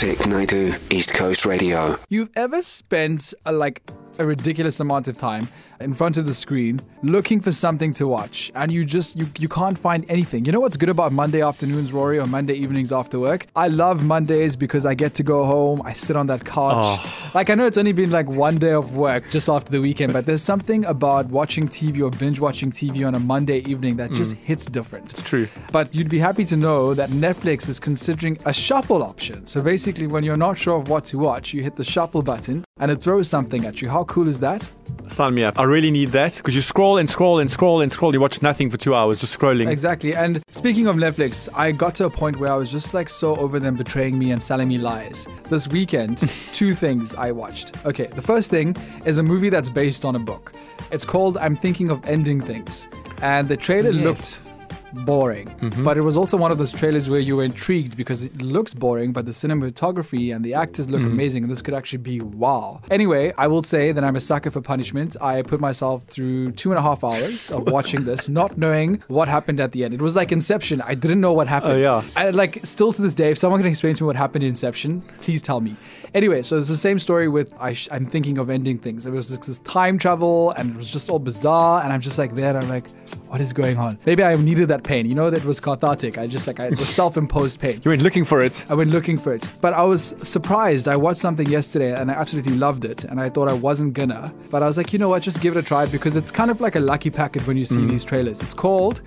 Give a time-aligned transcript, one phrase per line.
[0.00, 1.98] Vic Naidu, East Coast Radio.
[2.08, 3.82] You've ever spent a, like
[4.18, 5.48] a ridiculous amount of time
[5.80, 9.48] in front of the screen looking for something to watch and you just you, you
[9.48, 10.44] can't find anything.
[10.44, 13.46] You know what's good about Monday afternoons, Rory, or Monday evenings after work?
[13.56, 17.00] I love Mondays because I get to go home, I sit on that couch.
[17.02, 17.30] Oh.
[17.34, 20.12] Like I know it's only been like one day of work just after the weekend,
[20.12, 24.12] but there's something about watching TV or binge watching TV on a Monday evening that
[24.12, 25.12] just hits different.
[25.12, 25.26] It's Mm.
[25.26, 25.48] true.
[25.72, 29.46] But you'd be happy to know that Netflix is considering a shuffle option.
[29.46, 32.64] So basically when you're not sure of what to watch, you hit the shuffle button
[32.78, 33.88] and it throws something at you.
[33.88, 34.68] How cool is that?
[35.06, 35.58] Sign me up.
[35.58, 38.12] I really need that because you scroll and scroll and scroll and scroll.
[38.14, 39.68] You watch nothing for two hours, just scrolling.
[39.68, 40.14] Exactly.
[40.14, 43.34] And speaking of Netflix, I got to a point where I was just like so
[43.36, 45.26] over them betraying me and selling me lies.
[45.48, 46.18] This weekend,
[46.54, 47.84] two things I watched.
[47.84, 50.52] Okay, the first thing is a movie that's based on a book.
[50.90, 52.86] It's called I'm Thinking of Ending Things.
[53.22, 54.04] And the trailer Yes.
[54.40, 54.49] looked
[54.92, 55.46] boring.
[55.46, 55.84] Mm-hmm.
[55.84, 58.74] But it was also one of those trailers where you were intrigued because it looks
[58.74, 61.06] boring, but the cinematography and the actors look mm.
[61.06, 62.80] amazing, and this could actually be wow.
[62.90, 65.16] Anyway, I will say that I'm a sucker for punishment.
[65.20, 69.28] I put myself through two and a half hours of watching this, not knowing what
[69.28, 69.94] happened at the end.
[69.94, 70.80] It was like Inception.
[70.82, 71.72] I didn't know what oh, happened.
[71.72, 72.02] Oh, yeah.
[72.16, 74.50] I, like, still to this day, if someone can explain to me what happened in
[74.50, 75.76] Inception, please tell me.
[76.12, 79.06] Anyway, so it's the same story with I sh- I'm thinking of ending things.
[79.06, 82.18] It was this, this time travel, and it was just all bizarre, and I'm just
[82.18, 82.88] like there, and I'm like,
[83.30, 83.96] what is going on?
[84.06, 85.06] Maybe I needed that pain.
[85.06, 86.18] You know, that was cathartic.
[86.18, 87.80] I just like I, was self-imposed pain.
[87.84, 88.64] You went looking for it.
[88.68, 90.88] I went looking for it, but I was surprised.
[90.88, 94.34] I watched something yesterday and I absolutely loved it, and I thought I wasn't gonna,
[94.50, 96.50] but I was like, you know what, just give it a try because it's kind
[96.50, 98.42] of like a lucky packet when you see these trailers.
[98.42, 99.00] It's called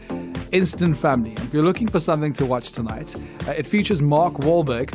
[0.54, 1.34] Instant Family.
[1.34, 3.14] If you're looking for something to watch tonight,
[3.48, 4.94] uh, it features Mark Wahlberg.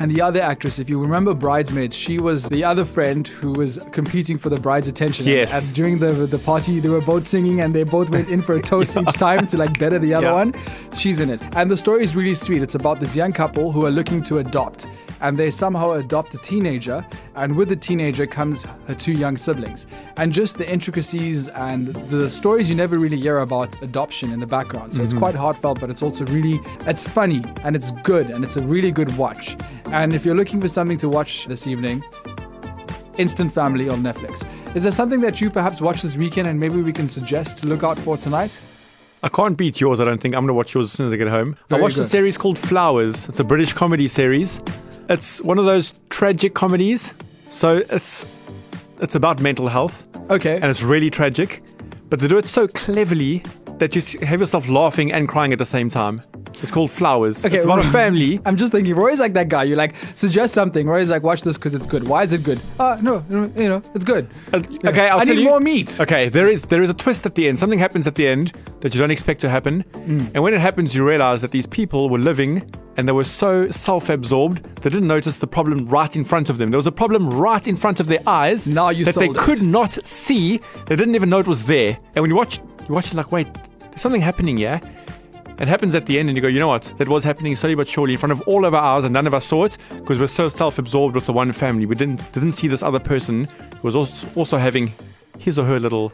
[0.00, 3.78] And the other actress, if you remember Bridesmaids, she was the other friend who was
[3.92, 5.26] competing for the bride's attention.
[5.26, 5.54] Yes.
[5.54, 8.42] And, and during the the party, they were both singing and they both went in
[8.42, 10.32] for a toast each time to like better the other Yeah.
[10.32, 10.54] one.
[10.94, 11.40] She's in it.
[11.54, 12.62] And the story is really sweet.
[12.62, 14.86] It's about this young couple who are looking to adopt.
[15.20, 19.86] And they somehow adopt a teenager, and with the teenager comes her two young siblings.
[20.18, 24.46] And just the intricacies and the stories you never really hear about adoption in the
[24.46, 24.92] background.
[24.92, 25.20] So it's mm-hmm.
[25.20, 28.90] quite heartfelt, but it's also really it's funny and it's good and it's a really
[28.90, 29.56] good watch.
[29.92, 32.02] And if you're looking for something to watch this evening,
[33.18, 34.44] Instant Family on Netflix.
[34.74, 37.66] Is there something that you perhaps watch this weekend and maybe we can suggest to
[37.66, 38.60] look out for tonight?
[39.22, 40.34] I can't beat yours, I don't think.
[40.34, 41.56] I'm going to watch yours as soon as I get home.
[41.68, 43.28] Very I watched a series called Flowers.
[43.28, 44.60] It's a British comedy series.
[45.08, 47.14] It's one of those tragic comedies.
[47.44, 48.26] So it's
[49.00, 50.54] it's about mental health Okay.
[50.56, 51.62] and it's really tragic,
[52.10, 53.42] but they do it so cleverly
[53.78, 56.20] that you have yourself laughing and crying at the same time.
[56.62, 57.44] It's called Flowers.
[57.44, 58.40] Okay, it's about a family.
[58.46, 59.64] I'm just thinking, Roy's like that guy.
[59.64, 60.86] You like suggest something.
[60.86, 62.06] Roy's like, watch this because it's good.
[62.08, 62.60] Why is it good?
[62.78, 64.28] Uh, no, no, you know, it's good.
[64.52, 65.48] Uh, Okay, I'll I tell need you.
[65.48, 66.00] more meat.
[66.00, 67.58] Okay, there is there is a twist at the end.
[67.58, 70.30] Something happens at the end that you don't expect to happen, Mm.
[70.34, 72.62] and when it happens, you realize that these people were living
[72.96, 76.70] and they were so self-absorbed they didn't notice the problem right in front of them.
[76.70, 79.36] There was a problem right in front of their eyes Now you that they it.
[79.36, 80.58] could not see.
[80.86, 81.98] They didn't even know it was there.
[82.14, 83.48] And when you watch, you watch it like, wait,
[83.80, 84.80] there's something happening here.
[85.58, 86.92] It happens at the end, and you go, you know what?
[86.98, 89.26] That was happening slowly but surely in front of all of our eyes, and none
[89.26, 91.86] of us saw it because we're so self-absorbed with the one family.
[91.86, 94.92] We didn't didn't see this other person who was also also having
[95.38, 96.12] his or her little.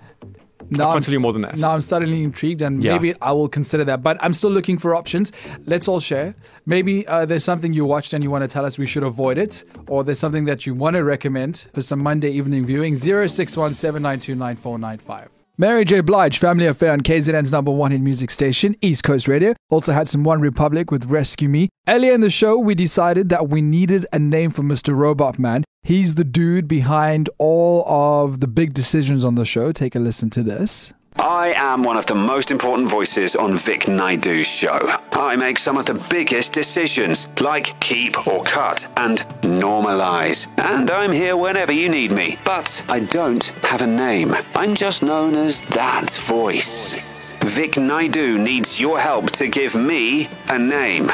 [0.73, 1.59] Now tell you more than that.
[1.59, 2.93] Now I'm suddenly intrigued, and Yeah.
[2.93, 4.03] maybe I will consider that.
[4.03, 5.33] But I'm still looking for options.
[5.67, 6.35] Let's all share.
[6.67, 9.37] Maybe uh, there's something you watched and you want to tell us we should avoid
[9.39, 12.95] it, or there's something that you want to recommend for some Monday evening viewing.
[12.95, 15.31] Zero six one seven nine two nine four nine five.
[15.61, 16.01] Mary J.
[16.01, 19.53] Blige, Family Affair on KZN's number one hit music station, East Coast Radio.
[19.69, 21.69] Also had some One Republic with Rescue Me.
[21.87, 24.97] Earlier in the show, we decided that we needed a name for Mr.
[24.97, 25.65] Robot Man.
[25.83, 29.71] He's the dude behind all of the big decisions on the show.
[29.71, 30.95] Take a listen to this.
[31.31, 34.81] I am one of the most important voices on Vic Naidu's show.
[35.13, 40.49] I make some of the biggest decisions, like keep or cut and normalize.
[40.59, 42.37] And I'm here whenever you need me.
[42.45, 44.35] But I don't have a name.
[44.57, 46.95] I'm just known as that voice.
[47.45, 51.07] Vic Naidu needs your help to give me a name.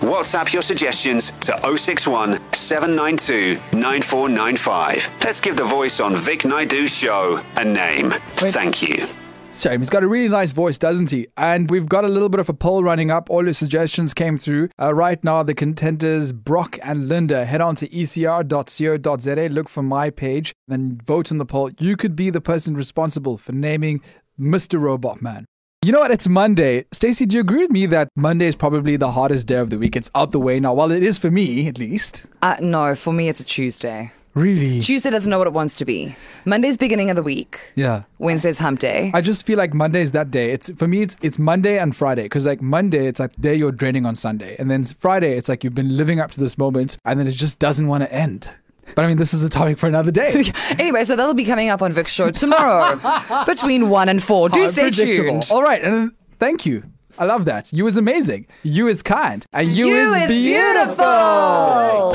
[0.00, 5.10] WhatsApp your suggestions to 061 792 9495.
[5.22, 8.12] Let's give the voice on Vic Naidu's show a name.
[8.36, 9.06] Thank you.
[9.54, 9.80] Shame.
[9.80, 11.26] He's got a really nice voice, doesn't he?
[11.36, 13.28] And we've got a little bit of a poll running up.
[13.28, 14.70] All your suggestions came through.
[14.80, 20.10] Uh, right now, the contenders, Brock and Linda, head on to ecr.co.za, look for my
[20.10, 21.70] page, then vote in the poll.
[21.78, 24.00] You could be the person responsible for naming
[24.40, 24.80] Mr.
[24.80, 25.44] Robot Man.
[25.84, 26.12] You know what?
[26.12, 26.84] It's Monday.
[26.92, 29.78] Stacey, do you agree with me that Monday is probably the hardest day of the
[29.78, 29.96] week?
[29.96, 30.72] It's out the way now.
[30.74, 32.26] Well, it is for me, at least.
[32.40, 34.12] Uh, no, for me it's a Tuesday.
[34.34, 34.80] Really?
[34.80, 36.16] Tuesday doesn't know what it wants to be.
[36.46, 37.72] Monday's beginning of the week.
[37.74, 38.04] Yeah.
[38.18, 39.10] Wednesday's hump day.
[39.12, 40.52] I just feel like Monday is that day.
[40.52, 41.02] It's for me.
[41.02, 44.56] It's it's Monday and Friday because like Monday, it's like day you're draining on Sunday,
[44.58, 47.32] and then Friday, it's like you've been living up to this moment, and then it
[47.32, 48.50] just doesn't want to end.
[48.94, 50.44] But I mean, this is a topic for another day.
[50.78, 52.98] anyway, so that'll be coming up on Vic's show tomorrow
[53.46, 54.48] between one and four.
[54.48, 55.48] Do stay tuned.
[55.50, 56.82] All right, and thank you.
[57.18, 57.70] I love that.
[57.74, 58.46] You is amazing.
[58.62, 62.14] You is kind, and you, You is beautiful.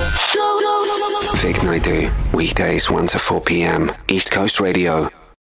[1.42, 3.92] Vic Naidu, weekdays 1 to 4 p.m.
[4.07, 5.12] East Coast Radio.